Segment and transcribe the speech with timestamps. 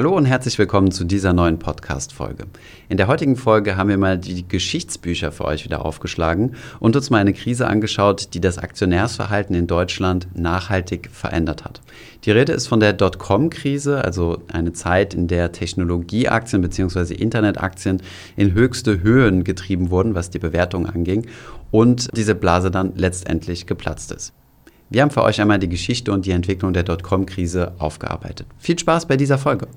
[0.00, 2.46] Hallo und herzlich willkommen zu dieser neuen Podcast-Folge.
[2.88, 7.10] In der heutigen Folge haben wir mal die Geschichtsbücher für euch wieder aufgeschlagen und uns
[7.10, 11.82] mal eine Krise angeschaut, die das Aktionärsverhalten in Deutschland nachhaltig verändert hat.
[12.24, 17.12] Die Rede ist von der Dotcom-Krise, also eine Zeit, in der Technologieaktien bzw.
[17.12, 18.00] Internetaktien
[18.36, 21.26] in höchste Höhen getrieben wurden, was die Bewertung anging,
[21.70, 24.32] und diese Blase dann letztendlich geplatzt ist.
[24.88, 28.46] Wir haben für euch einmal die Geschichte und die Entwicklung der Dotcom-Krise aufgearbeitet.
[28.56, 29.68] Viel Spaß bei dieser Folge.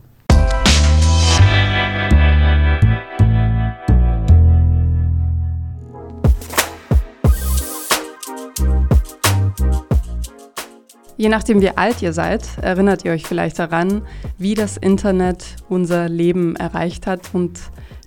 [11.23, 14.01] Je nachdem, wie alt ihr seid, erinnert ihr euch vielleicht daran,
[14.37, 17.61] wie das Internet unser Leben erreicht hat und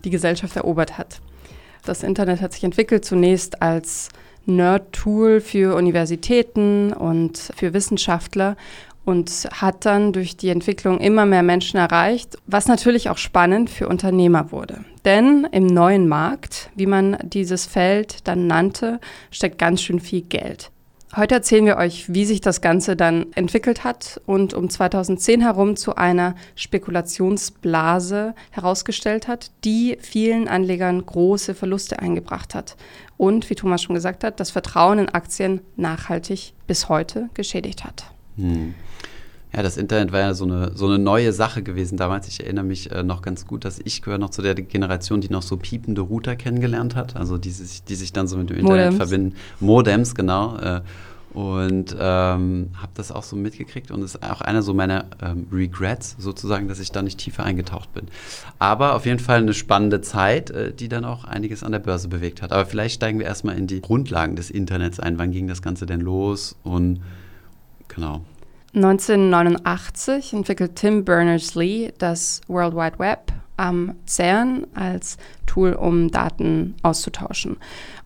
[0.05, 1.23] die Gesellschaft erobert hat.
[1.87, 4.11] Das Internet hat sich entwickelt zunächst als
[4.45, 8.55] Nerd-Tool für Universitäten und für Wissenschaftler
[9.07, 13.89] und hat dann durch die Entwicklung immer mehr Menschen erreicht, was natürlich auch spannend für
[13.89, 14.85] Unternehmer wurde.
[15.07, 20.71] Denn im neuen Markt, wie man dieses Feld dann nannte, steckt ganz schön viel Geld.
[21.17, 25.75] Heute erzählen wir euch, wie sich das Ganze dann entwickelt hat und um 2010 herum
[25.75, 32.77] zu einer Spekulationsblase herausgestellt hat, die vielen Anlegern große Verluste eingebracht hat
[33.17, 38.13] und, wie Thomas schon gesagt hat, das Vertrauen in Aktien nachhaltig bis heute geschädigt hat.
[38.37, 38.75] Hm.
[39.57, 42.29] Ja, das Internet war ja so eine, so eine neue Sache gewesen damals.
[42.29, 45.31] Ich erinnere mich äh, noch ganz gut, dass ich gehöre noch zu der Generation, die
[45.31, 47.17] noch so piepende Router kennengelernt hat.
[47.17, 47.55] Also die,
[47.89, 48.97] die sich dann so mit dem Internet Modems.
[48.97, 49.37] verbinden.
[49.61, 50.59] Modems, genau.
[50.59, 50.83] Äh,
[51.33, 56.17] und ähm, habe das auch so mitgekriegt und ist auch einer so meiner ähm, Regrets
[56.19, 58.09] sozusagen, dass ich da nicht tiefer eingetaucht bin.
[58.59, 62.09] Aber auf jeden Fall eine spannende Zeit, äh, die dann auch einiges an der Börse
[62.09, 62.53] bewegt hat.
[62.53, 65.19] Aber vielleicht steigen wir erstmal in die Grundlagen des Internets ein.
[65.19, 66.57] Wann ging das Ganze denn los?
[66.63, 67.01] Und
[67.89, 68.23] genau.
[68.77, 77.57] 1989 entwickelt Tim Berners-Lee das World Wide Web am CERN als Tool, um Daten auszutauschen.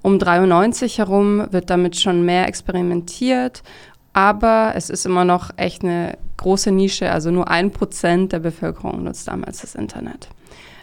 [0.00, 3.64] Um 93 herum wird damit schon mehr experimentiert,
[4.12, 9.02] aber es ist immer noch echt eine große Nische, also nur ein Prozent der Bevölkerung
[9.02, 10.28] nutzt damals das Internet.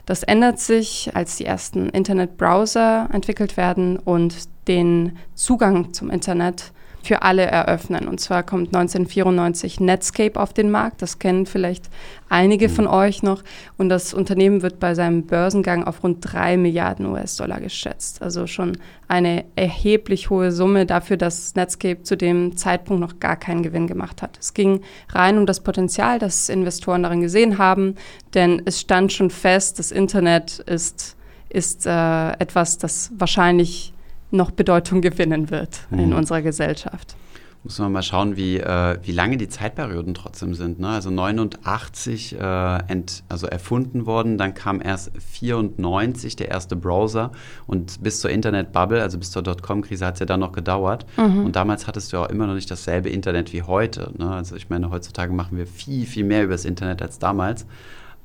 [0.05, 4.35] Das ändert sich, als die ersten Internetbrowser entwickelt werden und
[4.67, 6.73] den Zugang zum Internet
[7.07, 8.07] für alle eröffnen.
[8.07, 11.01] Und zwar kommt 1994 Netscape auf den Markt.
[11.01, 11.85] Das kennen vielleicht
[12.29, 13.43] einige von euch noch.
[13.77, 18.21] Und das Unternehmen wird bei seinem Börsengang auf rund 3 Milliarden US-Dollar geschätzt.
[18.21, 23.63] Also schon eine erheblich hohe Summe dafür, dass Netscape zu dem Zeitpunkt noch gar keinen
[23.63, 24.37] Gewinn gemacht hat.
[24.37, 27.95] Es ging rein um das Potenzial, das Investoren darin gesehen haben,
[28.33, 31.15] denn es stand schon fest, das Internet ist,
[31.47, 33.93] ist äh, etwas, das wahrscheinlich
[34.31, 35.99] noch Bedeutung gewinnen wird mhm.
[35.99, 37.15] in unserer Gesellschaft.
[37.63, 40.79] Muss man mal schauen, wie, äh, wie lange die Zeitperioden trotzdem sind.
[40.79, 40.87] Ne?
[40.87, 47.31] Also 89 äh, ent, also erfunden worden, dann kam erst 94 der erste Browser
[47.65, 51.05] und bis zur Internet-Bubble, also bis zur Dotcom-Krise hat es ja dann noch gedauert.
[51.17, 51.45] Mhm.
[51.45, 54.13] Und damals hattest du auch immer noch nicht dasselbe Internet wie heute.
[54.17, 54.29] Ne?
[54.29, 57.65] Also ich meine, heutzutage machen wir viel, viel mehr über das Internet als damals.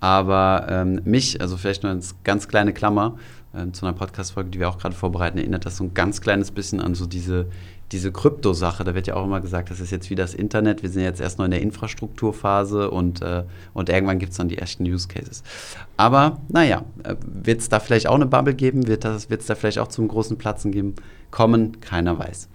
[0.02, 3.18] Aber ähm, mich, also vielleicht nur als ganz kleine Klammer,
[3.54, 6.50] äh, zu einer Podcast-Folge, die wir auch gerade vorbereiten, erinnert das so ein ganz kleines
[6.50, 7.46] bisschen an so diese,
[7.92, 8.82] diese Krypto-Sache.
[8.82, 10.82] Da wird ja auch immer gesagt, das ist jetzt wie das Internet.
[10.82, 14.48] Wir sind jetzt erst noch in der Infrastrukturphase und, äh, und irgendwann gibt es dann
[14.48, 15.44] die ersten Use Cases.
[15.96, 18.88] Aber naja, äh, wird es da vielleicht auch eine Bubble geben?
[18.88, 20.96] Wird es da vielleicht auch zum großen Platzen geben?
[21.30, 21.80] Kommen?
[21.80, 22.48] Keiner weiß.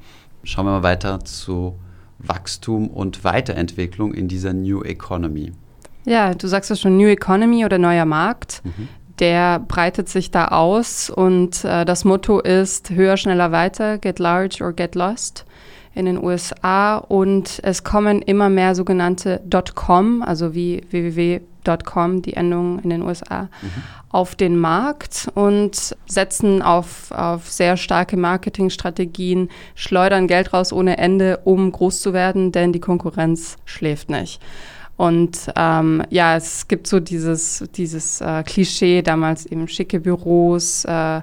[0.44, 1.80] Schauen wir mal weiter zu
[2.20, 5.54] Wachstum und Weiterentwicklung in dieser New Economy.
[6.08, 8.62] Ja, du sagst es schon, New Economy oder neuer Markt.
[8.64, 8.88] Mhm
[9.20, 14.64] der breitet sich da aus und äh, das Motto ist höher, schneller, weiter, get large
[14.64, 15.46] or get lost
[15.96, 19.42] in den USA und es kommen immer mehr sogenannte
[19.74, 23.50] .com, also wie www.com, die Endung in den USA, mhm.
[24.12, 31.40] auf den Markt und setzen auf, auf sehr starke Marketingstrategien, schleudern Geld raus ohne Ende,
[31.46, 34.40] um groß zu werden, denn die Konkurrenz schläft nicht.
[34.98, 41.22] Und ähm, ja, es gibt so dieses, dieses äh, Klischee, damals eben schicke Büros, äh,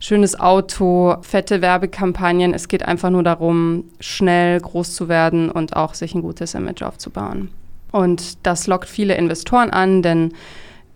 [0.00, 2.54] schönes Auto, fette Werbekampagnen.
[2.54, 6.82] Es geht einfach nur darum, schnell groß zu werden und auch sich ein gutes Image
[6.82, 7.50] aufzubauen.
[7.92, 10.32] Und das lockt viele Investoren an, denn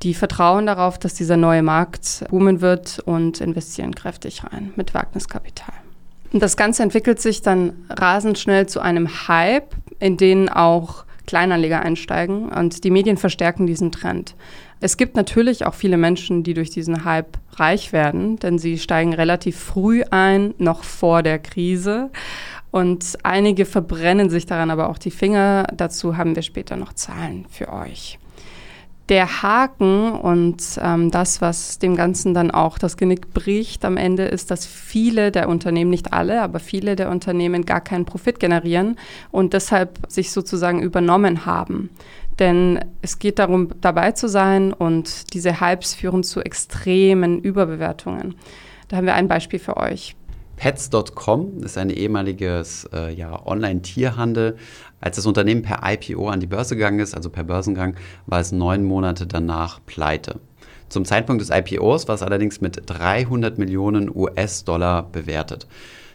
[0.03, 5.75] die vertrauen darauf, dass dieser neue Markt boomen wird und investieren kräftig rein mit Wagniskapital.
[6.32, 11.81] Und das Ganze entwickelt sich dann rasend schnell zu einem Hype, in den auch Kleinanleger
[11.81, 14.35] einsteigen und die Medien verstärken diesen Trend.
[14.81, 19.15] Es gibt natürlich auch viele Menschen, die durch diesen Hype reich werden, denn sie steigen
[19.15, 22.11] relativ früh ein, noch vor der Krise.
[22.71, 25.67] Und einige verbrennen sich daran aber auch die Finger.
[25.75, 28.19] Dazu haben wir später noch Zahlen für euch.
[29.11, 34.25] Der Haken und ähm, das, was dem Ganzen dann auch das Genick bricht am Ende,
[34.25, 38.97] ist, dass viele der Unternehmen, nicht alle, aber viele der Unternehmen gar keinen Profit generieren
[39.31, 41.91] und deshalb sich sozusagen übernommen haben.
[42.39, 48.35] Denn es geht darum, dabei zu sein und diese Hypes führen zu extremen Überbewertungen.
[48.89, 50.17] Da haben wir ein Beispiel für euch.
[50.56, 54.56] Pets.com ist ein ehemaliges äh, ja, Online-Tierhandel.
[55.05, 58.53] Als das Unternehmen per IPO an die Börse gegangen ist, also per Börsengang, war es
[58.53, 60.41] neun Monate danach pleite.
[60.89, 65.67] Zum Zeitpunkt des IPOs war es allerdings mit 300 Millionen US-Dollar bewertet.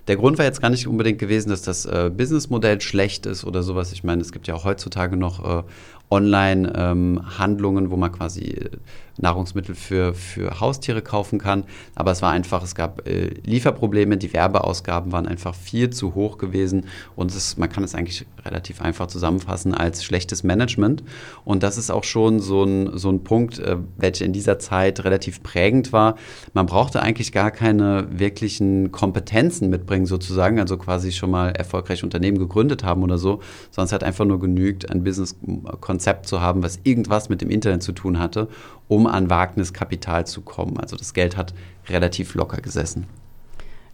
[0.10, 3.62] Der Grund war jetzt gar nicht unbedingt gewesen, dass das äh, Businessmodell schlecht ist oder
[3.62, 3.94] sowas.
[3.94, 5.64] Ich meine, es gibt ja auch heutzutage noch äh,
[6.12, 8.70] Online-Handlungen, ähm, wo man quasi äh,
[9.18, 11.66] Nahrungsmittel für, für Haustiere kaufen kann.
[11.96, 16.38] Aber es war einfach, es gab äh, Lieferprobleme, die Werbeausgaben waren einfach viel zu hoch
[16.38, 16.86] gewesen
[17.16, 21.04] und es, man kann es eigentlich relativ einfach zusammenfassen als schlechtes Management.
[21.44, 25.04] Und das ist auch schon so ein, so ein Punkt, äh, welcher in dieser Zeit
[25.04, 26.16] relativ prägend war.
[26.54, 32.40] Man brauchte eigentlich gar keine wirklichen Kompetenzen mitbringen sozusagen, also quasi schon mal erfolgreich Unternehmen
[32.40, 33.42] gegründet haben oder so,
[33.72, 37.84] sondern es hat einfach nur genügt, ein Business-Konzept zu haben, was irgendwas mit dem Internet
[37.84, 38.48] zu tun hatte
[38.90, 40.78] um an Wagniskapital zu kommen.
[40.78, 41.54] Also das Geld hat
[41.88, 43.08] relativ locker gesessen.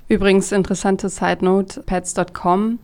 [0.08, 2.80] Übrigens, interessante Side Note: Pets.com.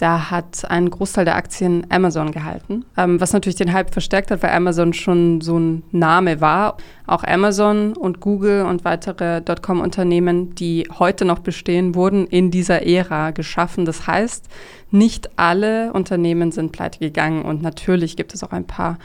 [0.00, 4.42] Da hat ein Großteil der Aktien Amazon gehalten, ähm, was natürlich den Hype verstärkt hat,
[4.42, 6.78] weil Amazon schon so ein Name war.
[7.06, 13.32] Auch Amazon und Google und weitere Dotcom-Unternehmen, die heute noch bestehen, wurden in dieser Ära
[13.32, 13.84] geschaffen.
[13.84, 14.48] Das heißt,
[14.90, 18.98] nicht alle Unternehmen sind pleite gegangen und natürlich gibt es auch ein paar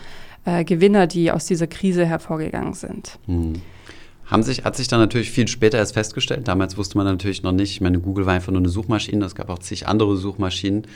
[0.46, 3.20] äh, Gewinner, die aus dieser Krise hervorgegangen sind.
[3.28, 3.62] Mhm.
[4.26, 6.48] Haben sich, hat sich dann natürlich viel später erst festgestellt.
[6.48, 9.36] Damals wusste man natürlich noch nicht, ich meine, Google war einfach nur eine Suchmaschine, es
[9.36, 10.88] gab auch zig andere Suchmaschinen.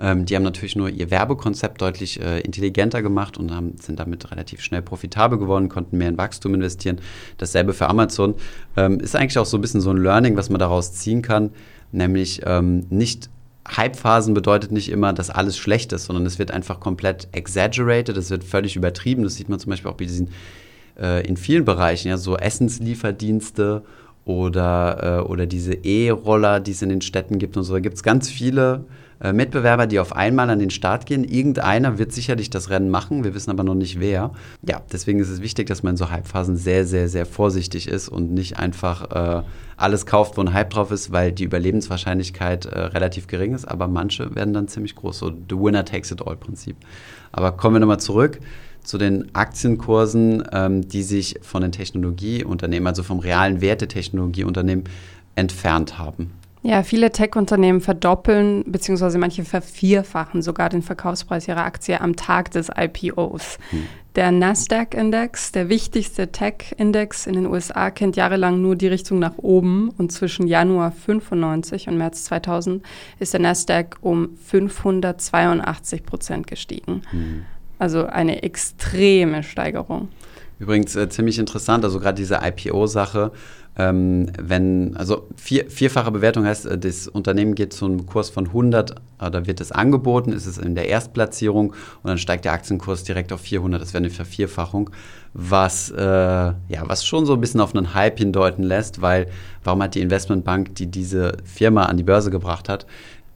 [0.00, 4.30] Ähm, die haben natürlich nur ihr Werbekonzept deutlich äh, intelligenter gemacht und haben, sind damit
[4.30, 7.00] relativ schnell profitabel geworden, konnten mehr in Wachstum investieren.
[7.36, 8.34] Dasselbe für Amazon.
[8.76, 11.50] Ähm, ist eigentlich auch so ein bisschen so ein Learning, was man daraus ziehen kann,
[11.92, 13.28] nämlich ähm, nicht
[13.68, 18.30] Hypephasen bedeutet nicht immer, dass alles schlecht ist, sondern es wird einfach komplett exaggerated, es
[18.30, 19.24] wird völlig übertrieben.
[19.24, 20.30] Das sieht man zum Beispiel auch bei diesen,
[21.00, 23.82] äh, in vielen Bereichen, ja, so Essenslieferdienste
[24.24, 27.74] oder, äh, oder diese E-Roller, die es in den Städten gibt und so.
[27.74, 28.84] Da gibt es ganz viele
[29.20, 31.24] äh, Mitbewerber, die auf einmal an den Start gehen.
[31.24, 34.32] Irgendeiner wird sicherlich das Rennen machen, wir wissen aber noch nicht wer.
[34.62, 38.08] Ja, deswegen ist es wichtig, dass man in so Hypephasen sehr, sehr, sehr vorsichtig ist
[38.08, 39.42] und nicht einfach äh,
[39.76, 43.88] alles kauft, wo ein Hype drauf ist, weil die Überlebenswahrscheinlichkeit äh, relativ gering ist, aber
[43.88, 45.18] manche werden dann ziemlich groß.
[45.18, 46.76] So the winner takes it all Prinzip.
[47.32, 48.38] Aber kommen wir nochmal zurück
[48.88, 54.84] zu den Aktienkursen, ähm, die sich von den Technologieunternehmen, also vom realen Wert der Technologieunternehmen
[55.34, 56.32] entfernt haben.
[56.62, 59.18] Ja, viele Tech-Unternehmen verdoppeln bzw.
[59.18, 63.58] manche vervierfachen sogar den Verkaufspreis ihrer Aktie am Tag des IPOs.
[63.70, 63.86] Hm.
[64.16, 69.90] Der Nasdaq-Index, der wichtigste Tech-Index in den USA, kennt jahrelang nur die Richtung nach oben
[69.98, 72.82] und zwischen Januar 95 und März 2000
[73.18, 77.02] ist der Nasdaq um 582 Prozent gestiegen.
[77.10, 77.44] Hm.
[77.78, 80.08] Also eine extreme Steigerung.
[80.58, 83.32] Übrigens äh, ziemlich interessant, also gerade diese IPO-Sache
[83.78, 88.46] ähm, wenn, also vier, vierfache Bewertung heißt, äh, das Unternehmen geht zu einem Kurs von
[88.46, 92.52] 100, äh, da wird es angeboten, ist es in der Erstplatzierung und dann steigt der
[92.52, 94.90] Aktienkurs direkt auf 400, das wäre eine Vervierfachung,
[95.32, 99.28] was, äh, ja, was schon so ein bisschen auf einen Hype hindeuten lässt, weil
[99.62, 102.84] warum hat die Investmentbank, die diese Firma an die Börse gebracht hat,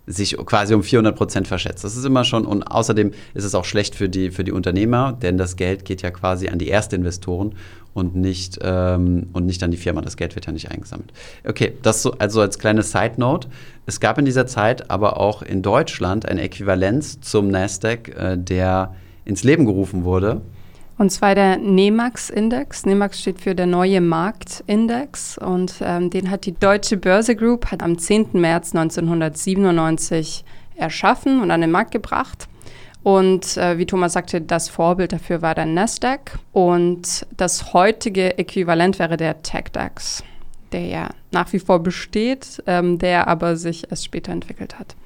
[0.06, 1.84] sich quasi um 400 Prozent verschätzt.
[1.84, 5.12] Das ist immer schon, und außerdem ist es auch schlecht für die, für die Unternehmer,
[5.12, 7.54] denn das Geld geht ja quasi an die Erstinvestoren
[7.94, 10.00] und nicht, ähm, und nicht an die Firma.
[10.00, 11.12] Das Geld wird ja nicht eingesammelt.
[11.46, 13.48] Okay, das so, also als kleine Side Note.
[13.86, 18.94] Es gab in dieser Zeit aber auch in Deutschland eine Äquivalenz zum Nasdaq, äh, der
[19.24, 20.40] ins Leben gerufen wurde.
[21.02, 22.86] Und zwar der NEMAX-Index.
[22.86, 27.82] NEMAX steht für der neue Marktindex und ähm, den hat die Deutsche Börse Group hat
[27.82, 28.28] am 10.
[28.34, 30.44] März 1997
[30.76, 32.46] erschaffen und an den Markt gebracht.
[33.02, 36.38] Und äh, wie Thomas sagte, das Vorbild dafür war der Nasdaq.
[36.52, 40.22] Und das heutige Äquivalent wäre der TechDAX,
[40.72, 44.96] der ja nach wie vor besteht, ähm, der aber sich erst später entwickelt hat.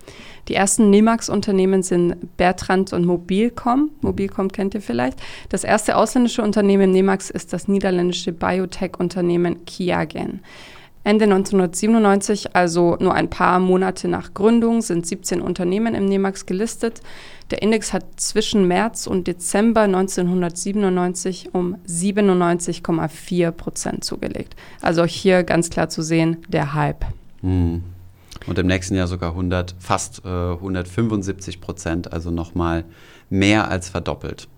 [0.48, 3.90] Die ersten NEMAX-Unternehmen sind Bertrand und Mobilcom.
[4.00, 5.18] Mobilcom kennt ihr vielleicht.
[5.48, 10.40] Das erste ausländische Unternehmen NEMAX ist das niederländische Biotech-Unternehmen Kiagen.
[11.06, 17.00] Ende 1997, also nur ein paar Monate nach Gründung, sind 17 Unternehmen im NEMAX gelistet.
[17.52, 24.56] Der Index hat zwischen März und Dezember 1997 um 97,4 Prozent zugelegt.
[24.82, 27.04] Also hier ganz klar zu sehen, der Hype.
[27.40, 27.84] Mhm.
[28.48, 32.84] Und im nächsten Jahr sogar 100, fast äh, 175 Prozent, also nochmal
[33.30, 34.48] mehr als verdoppelt.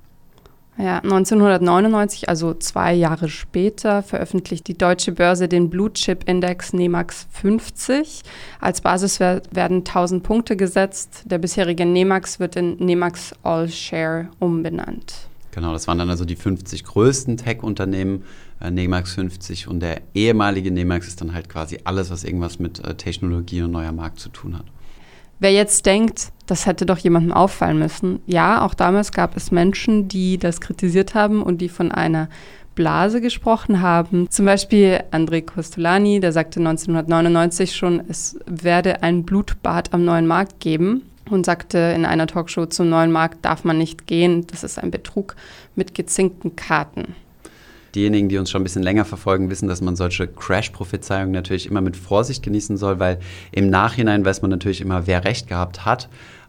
[0.80, 7.26] Ja, 1999, also zwei Jahre später, veröffentlicht die deutsche Börse den Blue Chip Index NEMAX
[7.32, 8.22] 50.
[8.60, 11.24] Als Basiswert werden 1000 Punkte gesetzt.
[11.24, 15.28] Der bisherige NEMAX wird in NEMAX All Share umbenannt.
[15.50, 18.22] Genau, das waren dann also die 50 größten Tech-Unternehmen,
[18.60, 22.78] äh, NEMAX 50 und der ehemalige NEMAX ist dann halt quasi alles, was irgendwas mit
[22.78, 24.66] äh, Technologie und neuer Markt zu tun hat.
[25.40, 28.20] Wer jetzt denkt, das hätte doch jemandem auffallen müssen.
[28.26, 32.28] Ja, auch damals gab es Menschen, die das kritisiert haben und die von einer
[32.74, 34.28] Blase gesprochen haben.
[34.30, 40.60] Zum Beispiel André Costolani, der sagte 1999 schon, es werde ein Blutbad am neuen Markt
[40.60, 44.78] geben und sagte in einer Talkshow zum neuen Markt darf man nicht gehen, das ist
[44.78, 45.36] ein Betrug
[45.74, 47.14] mit gezinkten Karten.
[47.94, 51.80] Diejenigen, die uns schon ein bisschen länger verfolgen, wissen, dass man solche Crash-Prophezeiungen natürlich immer
[51.80, 53.18] mit Vorsicht genießen soll, weil
[53.52, 56.08] im Nachhinein weiß man natürlich immer, wer recht gehabt hat.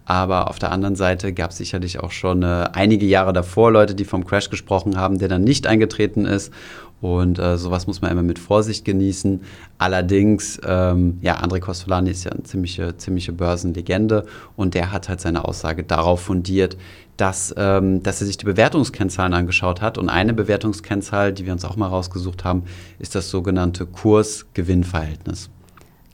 [0.09, 3.93] Aber auf der anderen Seite gab es sicherlich auch schon äh, einige Jahre davor Leute,
[3.93, 6.51] die vom Crash gesprochen haben, der dann nicht eingetreten ist.
[6.99, 9.41] Und äh, sowas muss man immer mit Vorsicht genießen.
[9.77, 15.21] Allerdings, ähm, ja, André Costolani ist ja eine ziemliche, ziemliche Börsenlegende und der hat halt
[15.21, 16.75] seine Aussage darauf fundiert,
[17.19, 19.97] dass, ähm, dass er sich die Bewertungskennzahlen angeschaut hat.
[19.97, 22.63] Und eine Bewertungskennzahl, die wir uns auch mal rausgesucht haben,
[22.99, 25.49] ist das sogenannte Kurs-Gewinn-Verhältnis.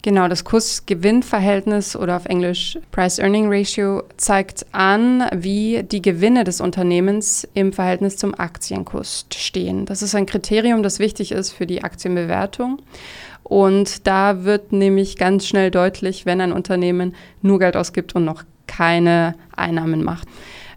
[0.01, 7.73] Genau, das Kurs-Gewinn-Verhältnis oder auf Englisch Price-Earning-Ratio zeigt an, wie die Gewinne des Unternehmens im
[7.73, 9.87] Verhältnis zum Aktienkurs stehen.
[9.87, 12.83] Das ist ein Kriterium, das wichtig ist für die Aktienbewertung.
[13.41, 18.43] Und da wird nämlich ganz schnell deutlich, wenn ein Unternehmen nur Geld ausgibt und noch
[18.67, 20.27] keine Einnahmen macht.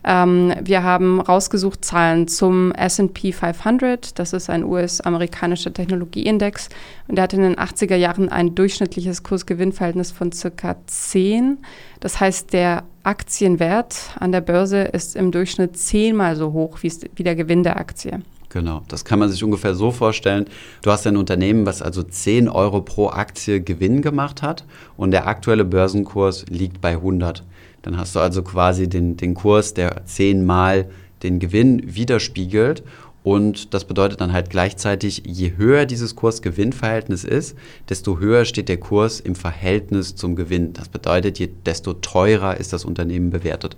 [0.05, 4.19] Ähm, wir haben rausgesucht Zahlen zum SP 500.
[4.19, 6.69] Das ist ein US-amerikanischer Technologieindex.
[7.09, 11.59] Und der hat in den 80er Jahren ein durchschnittliches Kursgewinnverhältnis von circa 10.
[12.01, 17.37] Das heißt, der Aktienwert an der Börse ist im Durchschnitt zehnmal so hoch wie der
[17.37, 18.21] Gewinn der Aktie.
[18.51, 20.47] Genau, das kann man sich ungefähr so vorstellen.
[20.83, 24.65] Du hast ein Unternehmen, was also 10 Euro pro Aktie Gewinn gemacht hat
[24.97, 27.45] und der aktuelle Börsenkurs liegt bei 100.
[27.83, 30.89] Dann hast du also quasi den, den Kurs, der zehnmal
[31.23, 32.83] den Gewinn widerspiegelt.
[33.23, 37.57] Und das bedeutet dann halt gleichzeitig, je höher dieses Kurs-Gewinn-Verhältnis ist,
[37.89, 40.73] desto höher steht der Kurs im Verhältnis zum Gewinn.
[40.73, 43.77] Das bedeutet, desto teurer ist das Unternehmen bewertet.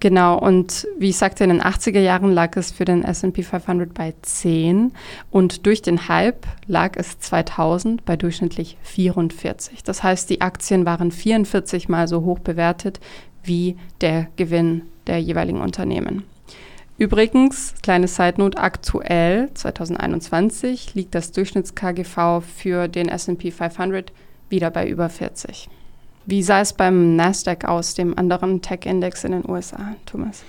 [0.00, 3.94] Genau, und wie ich sagte, in den 80er Jahren lag es für den SP 500
[3.94, 4.92] bei 10
[5.30, 9.84] und durch den Hype lag es 2000 bei durchschnittlich 44.
[9.84, 12.98] Das heißt, die Aktien waren 44 mal so hoch bewertet
[13.44, 16.24] wie der Gewinn der jeweiligen Unternehmen.
[16.98, 24.12] Übrigens, kleine Side-Note, aktuell 2021 liegt das Durchschnitts-KGV für den SP 500
[24.48, 25.68] wieder bei über 40.
[26.28, 30.42] Wie sah es beim Nasdaq aus, dem anderen Tech-Index in den USA, Thomas?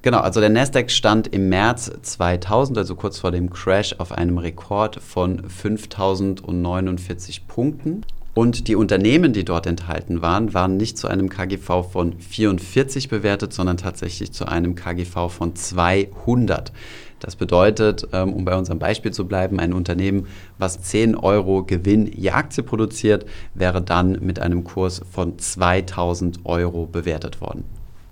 [0.00, 4.38] Genau, also der Nasdaq stand im März 2000, also kurz vor dem Crash, auf einem
[4.38, 8.06] Rekord von 5049 Punkten.
[8.32, 13.52] Und die Unternehmen, die dort enthalten waren, waren nicht zu einem KGV von 44 bewertet,
[13.52, 16.72] sondern tatsächlich zu einem KGV von 200.
[17.24, 20.26] Das bedeutet, ähm, um bei unserem Beispiel zu bleiben, ein Unternehmen,
[20.58, 26.84] was 10 Euro Gewinn je Aktie produziert, wäre dann mit einem Kurs von 2000 Euro
[26.84, 27.64] bewertet worden.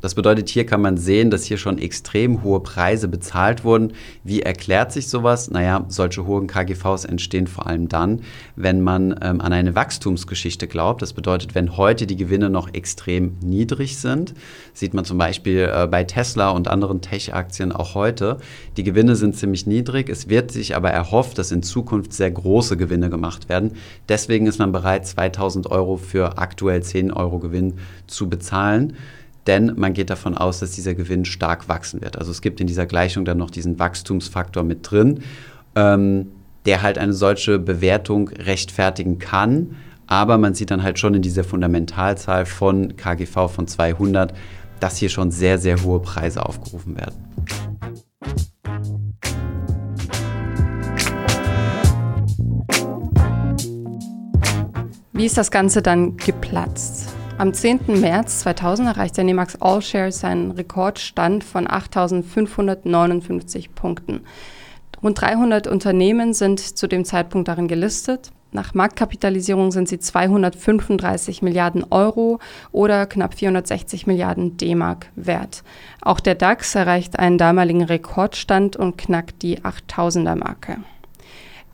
[0.02, 3.92] Das bedeutet, hier kann man sehen, dass hier schon extrem hohe Preise bezahlt wurden.
[4.24, 5.48] Wie erklärt sich sowas?
[5.50, 8.22] Naja, solche hohen KGVs entstehen vor allem dann,
[8.56, 11.02] wenn man ähm, an eine Wachstumsgeschichte glaubt.
[11.02, 14.34] Das bedeutet, wenn heute die Gewinne noch extrem niedrig sind,
[14.74, 18.38] sieht man zum Beispiel äh, bei Tesla und anderen Tech-Aktien auch heute,
[18.76, 20.08] die Gewinne sind ziemlich niedrig.
[20.08, 23.74] Es wird sich aber erhofft, dass in Zukunft sehr große Gewinne gemacht werden.
[24.08, 27.74] Deswegen ist man bereit, 2000 Euro für aktuell 10 Euro Gewinn
[28.08, 28.96] zu bezahlen
[29.46, 32.18] denn man geht davon aus, dass dieser Gewinn stark wachsen wird.
[32.18, 35.22] Also es gibt in dieser Gleichung dann noch diesen Wachstumsfaktor mit drin,
[35.74, 36.28] ähm,
[36.64, 39.76] der halt eine solche Bewertung rechtfertigen kann.
[40.06, 44.32] Aber man sieht dann halt schon in dieser Fundamentalzahl von KGV von 200,
[44.78, 47.14] dass hier schon sehr, sehr hohe Preise aufgerufen werden.
[55.12, 57.14] Wie ist das Ganze dann geplatzt?
[57.42, 58.00] Am 10.
[58.00, 64.20] März 2000 erreicht der Nemax All Shares seinen Rekordstand von 8.559 Punkten.
[65.02, 68.30] Rund 300 Unternehmen sind zu dem Zeitpunkt darin gelistet.
[68.52, 72.38] Nach Marktkapitalisierung sind sie 235 Milliarden Euro
[72.70, 75.64] oder knapp 460 Milliarden D-Mark wert.
[76.00, 80.76] Auch der DAX erreicht einen damaligen Rekordstand und knackt die 8000er Marke.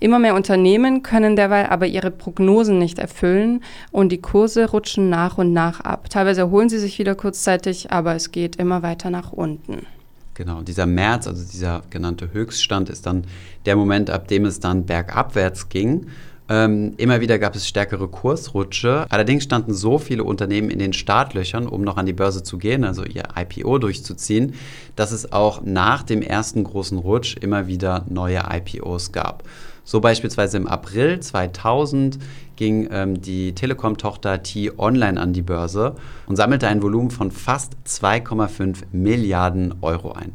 [0.00, 5.38] Immer mehr Unternehmen können derweil aber ihre Prognosen nicht erfüllen und die Kurse rutschen nach
[5.38, 6.08] und nach ab.
[6.08, 9.86] Teilweise erholen sie sich wieder kurzzeitig, aber es geht immer weiter nach unten.
[10.34, 13.24] Genau, dieser März, also dieser genannte Höchststand, ist dann
[13.66, 16.06] der Moment, ab dem es dann bergabwärts ging.
[16.48, 19.04] Ähm, immer wieder gab es stärkere Kursrutsche.
[19.10, 22.84] Allerdings standen so viele Unternehmen in den Startlöchern, um noch an die Börse zu gehen,
[22.84, 24.54] also ihr IPO durchzuziehen,
[24.96, 29.42] dass es auch nach dem ersten großen Rutsch immer wieder neue IPOs gab.
[29.88, 32.18] So beispielsweise im April 2000
[32.56, 35.94] ging ähm, die Telekom-Tochter T-Online an die Börse
[36.26, 40.32] und sammelte ein Volumen von fast 2,5 Milliarden Euro ein.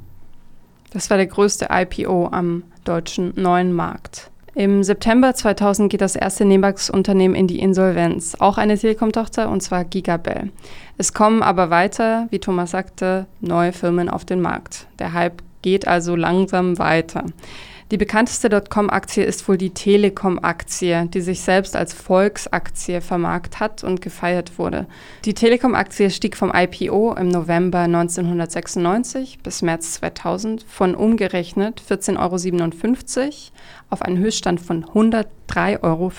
[0.90, 4.32] Das war der größte IPO am deutschen neuen Markt.
[4.56, 9.84] Im September 2000 geht das erste Nebax-Unternehmen in die Insolvenz, auch eine Telekom-Tochter, und zwar
[9.84, 10.50] Gigabel.
[10.98, 14.88] Es kommen aber weiter, wie Thomas sagte, neue Firmen auf den Markt.
[14.98, 17.26] Der Hype geht also langsam weiter.
[17.94, 24.02] Die bekannteste Dotcom-Aktie ist wohl die Telekom-Aktie, die sich selbst als Volksaktie vermarkt hat und
[24.02, 24.88] gefeiert wurde.
[25.26, 33.30] Die Telekom-Aktie stieg vom IPO im November 1996 bis März 2000 von umgerechnet 14,57 Euro
[33.92, 36.12] auf einen Höchststand von 103,50 Euro.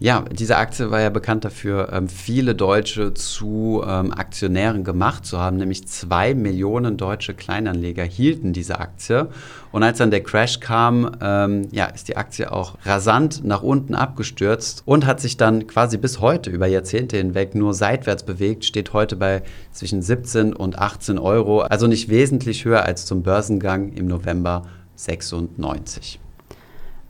[0.00, 5.38] Ja, diese Aktie war ja bekannt dafür, ähm, viele Deutsche zu ähm, Aktionären gemacht zu
[5.38, 5.56] haben.
[5.56, 9.28] Nämlich zwei Millionen deutsche Kleinanleger hielten diese Aktie.
[9.70, 13.94] Und als dann der Crash kam, ähm, ja, ist die Aktie auch rasant nach unten
[13.94, 18.92] abgestürzt und hat sich dann quasi bis heute über Jahrzehnte hinweg nur seitwärts bewegt, steht
[18.92, 24.08] heute bei zwischen 17 und 18 Euro, also nicht wesentlich höher als zum Börsengang im
[24.08, 24.62] November
[24.96, 26.18] 96.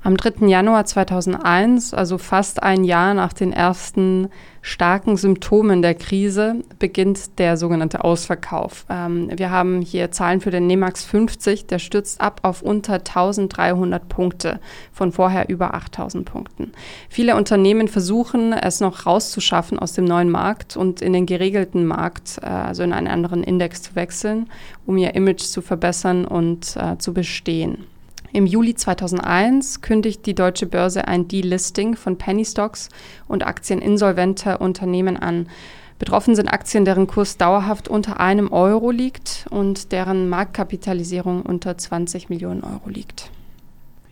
[0.04, 0.46] Am 3.
[0.48, 4.28] Januar 2001, also fast ein Jahr nach den ersten
[4.60, 8.84] starken Symptomen der Krise, beginnt der sogenannte Ausverkauf.
[8.90, 14.06] Ähm, wir haben hier Zahlen für den NEMAX 50, der stürzt ab auf unter 1300
[14.06, 14.60] Punkte,
[14.92, 16.72] von vorher über 8000 Punkten.
[17.08, 22.40] Viele Unternehmen versuchen es noch rauszuschaffen aus dem neuen Markt und in den geregelten Markt,
[22.42, 24.50] äh, also in einen anderen Index zu wechseln,
[24.84, 27.86] um ihr Image zu verbessern und äh, zu bestehen.
[28.34, 32.88] Im Juli 2001 kündigt die deutsche Börse ein Delisting von Penny Stocks
[33.28, 35.48] und Aktien insolventer Unternehmen an.
[36.00, 42.28] Betroffen sind Aktien, deren Kurs dauerhaft unter einem Euro liegt und deren Marktkapitalisierung unter 20
[42.28, 43.30] Millionen Euro liegt.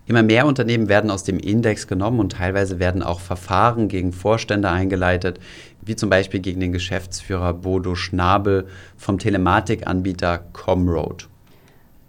[0.07, 4.71] Immer mehr Unternehmen werden aus dem Index genommen und teilweise werden auch Verfahren gegen Vorstände
[4.71, 5.41] eingeleitet,
[5.81, 11.29] wie zum Beispiel gegen den Geschäftsführer Bodo Schnabel vom Telematikanbieter Comroad.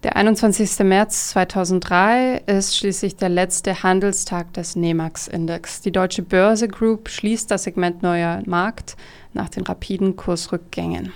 [0.04, 0.80] Der 21.
[0.80, 5.80] März 2003 ist schließlich der letzte Handelstag des NEMAX-Index.
[5.80, 8.98] Die Deutsche Börse Group schließt das Segment Neuer Markt
[9.32, 11.14] nach den rapiden Kursrückgängen.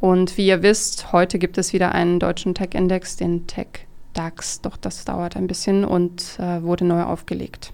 [0.00, 4.60] Und wie ihr wisst, heute gibt es wieder einen deutschen Tech-Index, den Tech DAX.
[4.60, 7.72] Doch das dauert ein bisschen und äh, wurde neu aufgelegt.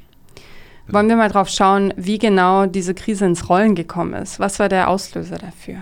[0.87, 4.39] Wollen wir mal drauf schauen, wie genau diese Krise ins Rollen gekommen ist?
[4.39, 5.79] Was war der Auslöser dafür?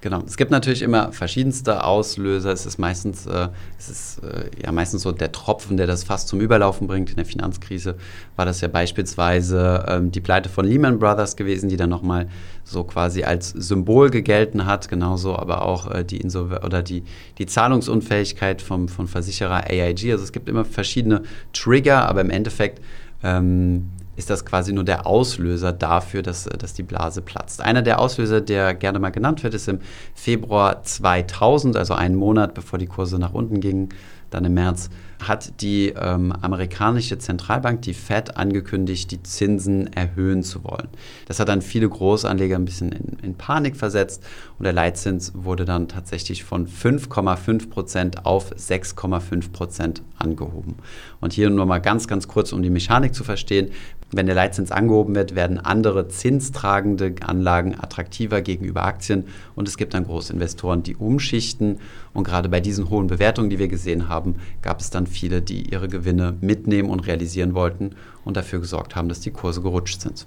[0.00, 0.22] Genau.
[0.24, 2.52] Es gibt natürlich immer verschiedenste Auslöser.
[2.52, 6.28] Es ist meistens, äh, es ist äh, ja meistens so der Tropfen, der das fast
[6.28, 7.10] zum Überlaufen bringt.
[7.10, 7.96] In der Finanzkrise
[8.36, 12.28] war das ja beispielsweise ähm, die Pleite von Lehman Brothers gewesen, die dann nochmal
[12.62, 14.88] so quasi als Symbol gegelten hat.
[14.88, 17.02] Genauso aber auch äh, die Insolver oder die,
[17.38, 20.12] die Zahlungsunfähigkeit vom, von Versicherer AIG.
[20.12, 22.80] Also es gibt immer verschiedene Trigger, aber im Endeffekt
[23.24, 27.62] ähm, ist das quasi nur der Auslöser dafür, dass, dass die Blase platzt.
[27.62, 29.78] Einer der Auslöser, der gerne mal genannt wird, ist im
[30.12, 33.90] Februar 2000, also einen Monat bevor die Kurse nach unten gingen,
[34.30, 40.62] dann im März, hat die ähm, amerikanische Zentralbank, die Fed, angekündigt, die Zinsen erhöhen zu
[40.62, 40.88] wollen.
[41.26, 44.22] Das hat dann viele Großanleger ein bisschen in, in Panik versetzt
[44.58, 50.76] und der Leitzins wurde dann tatsächlich von 5,5 Prozent auf 6,5 Prozent angehoben.
[51.20, 53.70] Und hier nur mal ganz, ganz kurz, um die Mechanik zu verstehen.
[54.10, 59.92] Wenn der Leitzins angehoben wird, werden andere zinstragende Anlagen attraktiver gegenüber Aktien und es gibt
[59.92, 61.78] dann Großinvestoren, die umschichten.
[62.14, 65.70] Und gerade bei diesen hohen Bewertungen, die wir gesehen haben, gab es dann viele, die
[65.70, 67.90] ihre Gewinne mitnehmen und realisieren wollten
[68.24, 70.26] und dafür gesorgt haben, dass die Kurse gerutscht sind.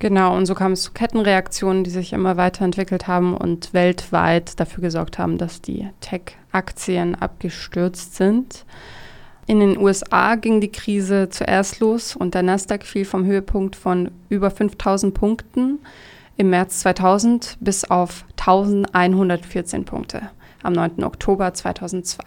[0.00, 4.82] Genau, und so kam es zu Kettenreaktionen, die sich immer weiterentwickelt haben und weltweit dafür
[4.82, 8.64] gesorgt haben, dass die Tech-Aktien abgestürzt sind.
[9.48, 14.10] In den USA ging die Krise zuerst los und der Nasdaq fiel vom Höhepunkt von
[14.28, 15.78] über 5000 Punkten
[16.36, 20.28] im März 2000 bis auf 1114 Punkte
[20.62, 21.02] am 9.
[21.02, 22.22] Oktober 2002.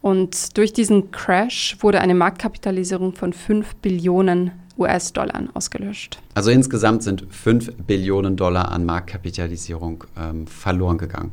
[0.00, 6.18] Und durch diesen Crash wurde eine Marktkapitalisierung von 5 Billionen US-Dollar ausgelöscht.
[6.34, 11.30] Also insgesamt sind 5 Billionen Dollar an Marktkapitalisierung ähm, verloren gegangen.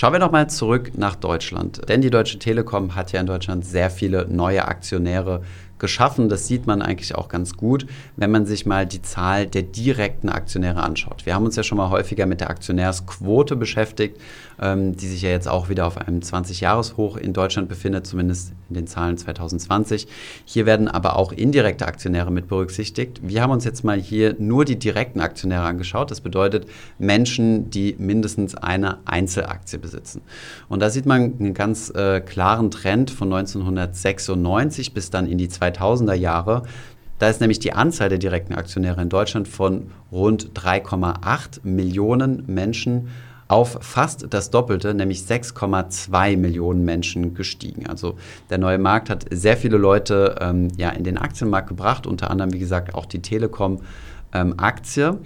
[0.00, 1.86] Schauen wir nochmal zurück nach Deutschland.
[1.90, 5.42] Denn die Deutsche Telekom hat ja in Deutschland sehr viele neue Aktionäre
[5.78, 6.30] geschaffen.
[6.30, 7.86] Das sieht man eigentlich auch ganz gut,
[8.16, 11.26] wenn man sich mal die Zahl der direkten Aktionäre anschaut.
[11.26, 14.18] Wir haben uns ja schon mal häufiger mit der Aktionärsquote beschäftigt,
[14.60, 18.74] ähm, die sich ja jetzt auch wieder auf einem 20-Jahres-Hoch in Deutschland befindet, zumindest in
[18.74, 20.06] den Zahlen 2020.
[20.44, 23.20] Hier werden aber auch indirekte Aktionäre mit berücksichtigt.
[23.22, 26.10] Wir haben uns jetzt mal hier nur die direkten Aktionäre angeschaut.
[26.10, 26.66] Das bedeutet
[26.98, 30.22] Menschen, die mindestens eine Einzelaktie besitzen.
[30.68, 35.48] Und da sieht man einen ganz äh, klaren Trend von 1996 bis dann in die
[35.48, 36.62] 2000er Jahre.
[37.18, 43.08] Da ist nämlich die Anzahl der direkten Aktionäre in Deutschland von rund 3,8 Millionen Menschen
[43.50, 47.88] auf fast das Doppelte, nämlich 6,2 Millionen Menschen gestiegen.
[47.88, 48.16] Also
[48.48, 52.52] der neue Markt hat sehr viele Leute ähm, ja, in den Aktienmarkt gebracht, unter anderem,
[52.52, 55.06] wie gesagt, auch die Telekom-Aktie.
[55.06, 55.18] Ähm,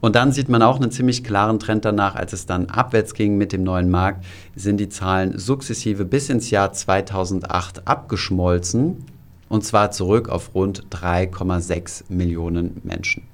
[0.00, 3.36] und dann sieht man auch einen ziemlich klaren Trend danach, als es dann abwärts ging
[3.36, 9.04] mit dem neuen Markt, sind die Zahlen sukzessive bis ins Jahr 2008 abgeschmolzen
[9.48, 13.31] und zwar zurück auf rund 3,6 Millionen Menschen.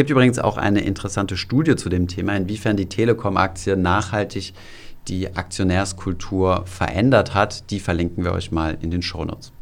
[0.00, 4.54] Gibt übrigens auch eine interessante Studie zu dem Thema, inwiefern die Telekom-Aktie nachhaltig
[5.08, 7.70] die Aktionärskultur verändert hat.
[7.70, 9.52] Die verlinken wir euch mal in den Shownotes.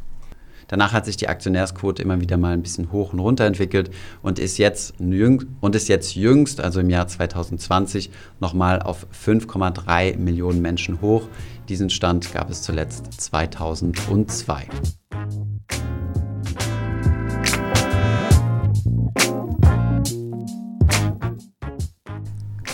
[0.69, 4.39] Danach hat sich die Aktionärsquote immer wieder mal ein bisschen hoch und runter entwickelt und
[4.39, 11.01] ist jetzt, und ist jetzt jüngst, also im Jahr 2020, nochmal auf 5,3 Millionen Menschen
[11.01, 11.27] hoch.
[11.67, 14.67] Diesen Stand gab es zuletzt 2002.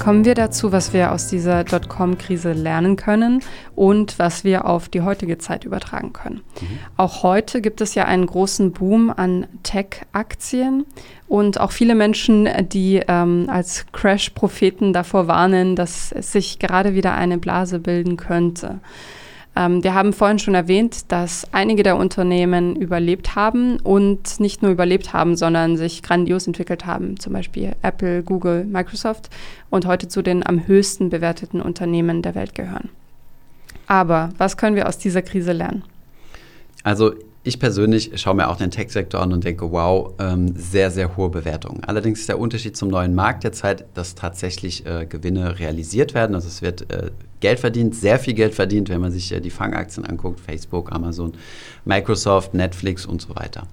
[0.06, 3.42] Kommen wir dazu, was wir aus dieser Dotcom-Krise lernen können
[3.74, 6.42] und was wir auf die heutige Zeit übertragen können.
[6.62, 6.68] Mhm.
[6.96, 10.86] Auch heute gibt es ja einen großen Boom an Tech-Aktien
[11.28, 17.40] und auch viele Menschen, die ähm, als Crash-Propheten davor warnen, dass sich gerade wieder eine
[17.40, 18.82] Blase bilden könnte.
[19.56, 24.72] Ähm, wir haben vorhin schon erwähnt, dass einige der Unternehmen überlebt haben und nicht nur
[24.72, 27.20] überlebt haben, sondern sich grandios entwickelt haben.
[27.20, 29.30] Zum Beispiel Apple, Google, Microsoft
[29.70, 32.90] und heute zu den am höchsten bewerteten Unternehmen der Welt gehören.
[33.88, 35.84] Aber was können wir aus dieser Krise lernen?
[36.84, 37.14] Also
[37.46, 41.30] ich persönlich schaue mir auch den Tech-Sektor an und denke, wow, ähm, sehr, sehr hohe
[41.30, 41.84] Bewertungen.
[41.84, 46.34] Allerdings ist der Unterschied zum neuen Markt derzeit, dass tatsächlich äh, Gewinne realisiert werden.
[46.34, 49.52] Also es wird äh, Geld verdient, sehr viel Geld verdient, wenn man sich äh, die
[49.52, 51.34] Fangaktien anguckt, Facebook, Amazon,
[51.86, 53.68] Microsoft, Netflix und so weiter.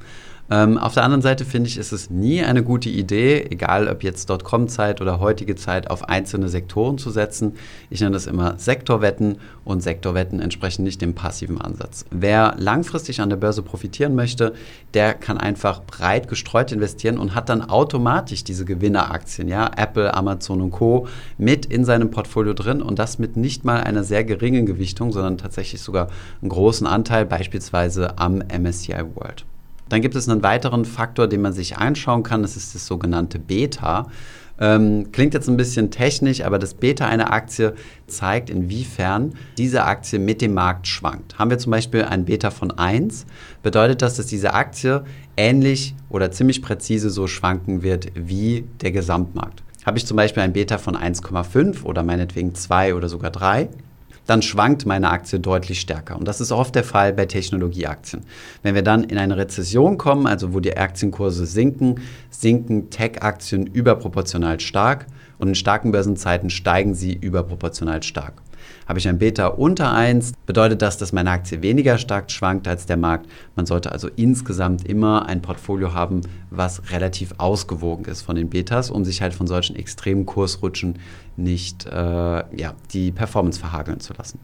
[0.53, 4.03] Ähm, auf der anderen Seite finde ich, ist es nie eine gute Idee, egal ob
[4.03, 7.55] jetzt Dotcom-Zeit oder heutige Zeit, auf einzelne Sektoren zu setzen.
[7.89, 12.05] Ich nenne das immer Sektorwetten und Sektorwetten entsprechen nicht dem passiven Ansatz.
[12.11, 14.53] Wer langfristig an der Börse profitieren möchte,
[14.93, 20.61] der kann einfach breit gestreut investieren und hat dann automatisch diese Gewinneraktien, ja, Apple, Amazon
[20.61, 21.07] und Co.
[21.39, 25.39] mit in seinem Portfolio drin und das mit nicht mal einer sehr geringen Gewichtung, sondern
[25.39, 26.09] tatsächlich sogar
[26.43, 29.47] einen großen Anteil, beispielsweise am MSCI World.
[29.93, 33.39] Dann gibt es einen weiteren Faktor, den man sich anschauen kann, das ist das sogenannte
[33.39, 34.07] Beta.
[34.59, 37.75] Ähm, klingt jetzt ein bisschen technisch, aber das Beta einer Aktie
[38.07, 41.39] zeigt, inwiefern diese Aktie mit dem Markt schwankt.
[41.39, 43.27] Haben wir zum Beispiel ein Beta von 1,
[43.63, 45.05] bedeutet das, dass diese Aktie
[45.37, 49.63] ähnlich oder ziemlich präzise so schwanken wird wie der Gesamtmarkt.
[49.85, 53.69] Habe ich zum Beispiel ein Beta von 1,5 oder meinetwegen 2 oder sogar 3,
[54.27, 56.17] dann schwankt meine Aktie deutlich stärker.
[56.17, 58.25] Und das ist oft der Fall bei Technologieaktien.
[58.63, 64.61] Wenn wir dann in eine Rezession kommen, also wo die Aktienkurse sinken, sinken Tech-Aktien überproportional
[64.61, 65.07] stark
[65.39, 68.43] und in starken Börsenzeiten steigen sie überproportional stark.
[68.87, 72.87] Habe ich ein Beta unter 1, bedeutet das, dass meine Aktie weniger stark schwankt als
[72.87, 73.29] der Markt.
[73.57, 78.91] Man sollte also insgesamt immer ein Portfolio haben, was relativ ausgewogen ist von den Betas,
[78.91, 80.99] um sich halt von solchen extremen Kursrutschen
[81.37, 84.39] nicht äh, ja, die Performance verhageln zu lassen.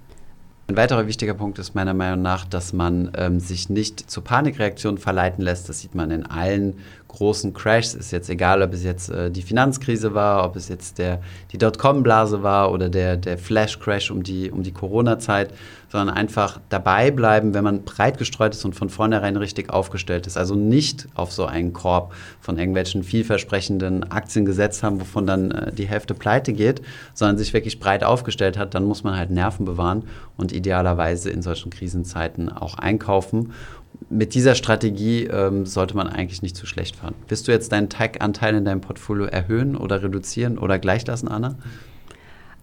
[0.71, 4.99] Ein weiterer wichtiger Punkt ist meiner Meinung nach, dass man ähm, sich nicht zur Panikreaktion
[4.99, 5.67] verleiten lässt.
[5.71, 7.95] Das sieht man in allen großen Crashs.
[7.95, 11.59] Ist jetzt egal, ob es jetzt äh, die Finanzkrise war, ob es jetzt der, die
[11.59, 15.55] Dotcom-Blase war oder der, der Flash-Crash um die, um die Corona-Zeit,
[15.89, 20.37] sondern einfach dabei bleiben, wenn man breit gestreut ist und von vornherein richtig aufgestellt ist.
[20.37, 25.73] Also nicht auf so einen Korb von irgendwelchen vielversprechenden Aktien gesetzt haben, wovon dann äh,
[25.73, 26.83] die Hälfte pleite geht,
[27.15, 30.05] sondern sich wirklich breit aufgestellt hat, dann muss man halt Nerven bewahren
[30.37, 33.53] und idealerweise in solchen Krisenzeiten auch einkaufen
[34.11, 37.15] mit dieser Strategie ähm, sollte man eigentlich nicht zu schlecht fahren.
[37.27, 41.57] Wirst du jetzt deinen Tech-Anteil in deinem Portfolio erhöhen oder reduzieren oder gleich lassen, Anna?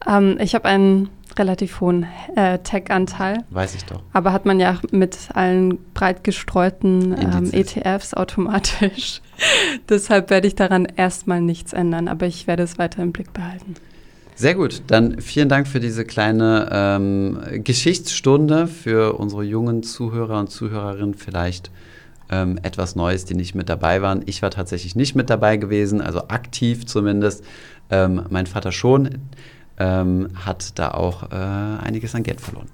[0.08, 2.06] Ähm, ich habe einen relativ hohen
[2.36, 3.44] äh, Tech-Anteil.
[3.50, 4.02] Weiß ich doch.
[4.14, 9.22] Aber hat man ja mit allen breit gestreuten ähm, ETFs automatisch.
[9.90, 13.76] Deshalb werde ich daran erstmal nichts ändern, aber ich werde es weiter im Blick behalten.
[14.38, 20.50] Sehr gut, dann vielen Dank für diese kleine ähm, Geschichtsstunde für unsere jungen Zuhörer und
[20.52, 21.14] Zuhörerinnen.
[21.14, 21.72] Vielleicht
[22.30, 24.24] ähm, etwas Neues, die nicht mit dabei waren.
[24.26, 27.46] Ich war tatsächlich nicht mit dabei gewesen, also aktiv zumindest.
[27.90, 29.10] Ähm, mein Vater schon
[29.80, 32.70] ähm, hat da auch äh, einiges an Geld verloren.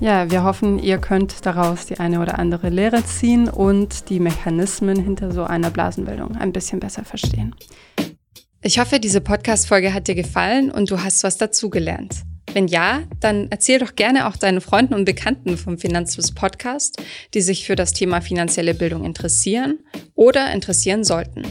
[0.00, 5.02] Ja, wir hoffen, ihr könnt daraus die eine oder andere Lehre ziehen und die Mechanismen
[5.02, 7.54] hinter so einer Blasenbildung ein bisschen besser verstehen.
[8.62, 12.22] Ich hoffe, diese Podcast-Folge hat dir gefallen und du hast was dazugelernt.
[12.52, 17.02] Wenn ja, dann erzähl doch gerne auch deinen Freunden und Bekannten vom Finanzfluss Podcast,
[17.34, 19.80] die sich für das Thema finanzielle Bildung interessieren
[20.14, 21.42] oder interessieren sollten.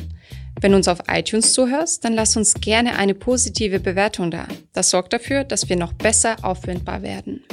[0.60, 4.48] Wenn du uns auf iTunes zuhörst, dann lass uns gerne eine positive Bewertung da.
[4.74, 7.44] Das sorgt dafür, dass wir noch besser auffindbar werden.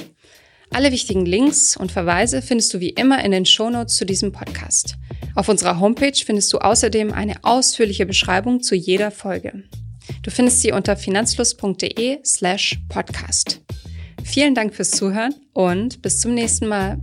[0.71, 4.97] Alle wichtigen Links und Verweise findest du wie immer in den Shownotes zu diesem Podcast.
[5.35, 9.65] Auf unserer Homepage findest du außerdem eine ausführliche Beschreibung zu jeder Folge.
[10.23, 13.61] Du findest sie unter finanzfluss.de slash podcast.
[14.25, 16.99] Vielen Dank fürs Zuhören und bis zum nächsten Mal.